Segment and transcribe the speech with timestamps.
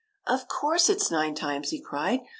[0.35, 2.21] "Of course it 's nine times!" he cried.